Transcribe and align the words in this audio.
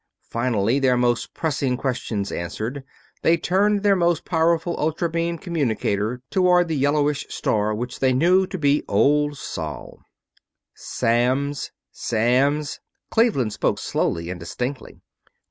Finally, 0.31 0.79
their 0.79 0.97
most 0.97 1.31
pressing 1.35 1.77
questions 1.77 2.31
answered, 2.31 2.83
they 3.21 3.37
turned 3.37 3.83
their 3.83 3.95
most 3.95 4.25
powerful 4.25 4.75
ultra 4.79 5.07
beam 5.07 5.37
communicator 5.37 6.23
toward 6.31 6.67
the 6.67 6.75
yellowish 6.75 7.23
star 7.29 7.71
which 7.75 7.99
they 7.99 8.11
knew 8.11 8.47
to 8.47 8.57
be 8.57 8.83
Old 8.87 9.37
Sol. 9.37 9.99
"Samms... 10.73 11.69
Samms." 11.93 12.79
Cleveland 13.11 13.53
spoke 13.53 13.77
slowly 13.77 14.31
and 14.31 14.39
distinctly. 14.39 15.01